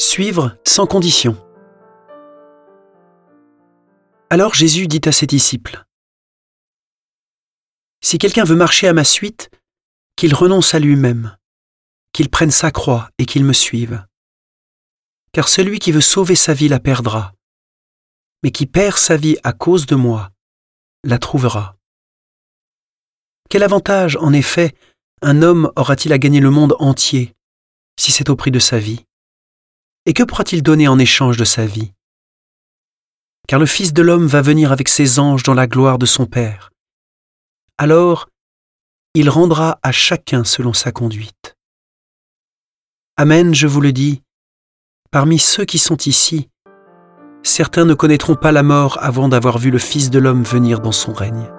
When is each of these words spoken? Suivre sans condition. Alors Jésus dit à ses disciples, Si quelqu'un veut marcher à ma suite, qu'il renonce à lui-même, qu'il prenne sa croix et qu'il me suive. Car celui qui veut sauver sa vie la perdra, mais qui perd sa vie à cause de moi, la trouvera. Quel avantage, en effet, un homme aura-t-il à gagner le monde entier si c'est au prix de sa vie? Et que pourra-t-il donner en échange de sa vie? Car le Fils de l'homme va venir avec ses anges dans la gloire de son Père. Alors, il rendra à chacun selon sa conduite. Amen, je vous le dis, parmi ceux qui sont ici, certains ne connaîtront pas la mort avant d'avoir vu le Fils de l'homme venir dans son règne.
Suivre 0.00 0.56
sans 0.66 0.86
condition. 0.86 1.36
Alors 4.30 4.54
Jésus 4.54 4.86
dit 4.86 5.02
à 5.04 5.12
ses 5.12 5.26
disciples, 5.26 5.84
Si 8.00 8.16
quelqu'un 8.16 8.44
veut 8.44 8.56
marcher 8.56 8.88
à 8.88 8.94
ma 8.94 9.04
suite, 9.04 9.50
qu'il 10.16 10.34
renonce 10.34 10.74
à 10.74 10.78
lui-même, 10.78 11.36
qu'il 12.14 12.30
prenne 12.30 12.50
sa 12.50 12.70
croix 12.70 13.10
et 13.18 13.26
qu'il 13.26 13.44
me 13.44 13.52
suive. 13.52 14.02
Car 15.32 15.48
celui 15.48 15.78
qui 15.78 15.92
veut 15.92 16.00
sauver 16.00 16.34
sa 16.34 16.54
vie 16.54 16.68
la 16.68 16.80
perdra, 16.80 17.34
mais 18.42 18.52
qui 18.52 18.64
perd 18.64 18.96
sa 18.96 19.18
vie 19.18 19.36
à 19.42 19.52
cause 19.52 19.84
de 19.84 19.96
moi, 19.96 20.30
la 21.04 21.18
trouvera. 21.18 21.76
Quel 23.50 23.62
avantage, 23.62 24.16
en 24.16 24.32
effet, 24.32 24.74
un 25.20 25.42
homme 25.42 25.70
aura-t-il 25.76 26.14
à 26.14 26.18
gagner 26.18 26.40
le 26.40 26.50
monde 26.50 26.74
entier 26.78 27.34
si 27.98 28.12
c'est 28.12 28.30
au 28.30 28.36
prix 28.36 28.50
de 28.50 28.58
sa 28.58 28.78
vie? 28.78 29.04
Et 30.06 30.12
que 30.12 30.22
pourra-t-il 30.22 30.62
donner 30.62 30.88
en 30.88 30.98
échange 30.98 31.36
de 31.36 31.44
sa 31.44 31.66
vie? 31.66 31.92
Car 33.46 33.60
le 33.60 33.66
Fils 33.66 33.92
de 33.92 34.02
l'homme 34.02 34.26
va 34.26 34.42
venir 34.42 34.72
avec 34.72 34.88
ses 34.88 35.18
anges 35.18 35.42
dans 35.42 35.54
la 35.54 35.66
gloire 35.66 35.98
de 35.98 36.06
son 36.06 36.26
Père. 36.26 36.70
Alors, 37.78 38.28
il 39.14 39.28
rendra 39.28 39.78
à 39.82 39.92
chacun 39.92 40.44
selon 40.44 40.72
sa 40.72 40.92
conduite. 40.92 41.56
Amen, 43.16 43.54
je 43.54 43.66
vous 43.66 43.80
le 43.80 43.92
dis, 43.92 44.22
parmi 45.10 45.38
ceux 45.38 45.64
qui 45.64 45.78
sont 45.78 45.98
ici, 46.06 46.48
certains 47.42 47.84
ne 47.84 47.94
connaîtront 47.94 48.36
pas 48.36 48.52
la 48.52 48.62
mort 48.62 48.98
avant 49.02 49.28
d'avoir 49.28 49.58
vu 49.58 49.70
le 49.70 49.78
Fils 49.78 50.10
de 50.10 50.18
l'homme 50.18 50.44
venir 50.44 50.80
dans 50.80 50.92
son 50.92 51.12
règne. 51.12 51.50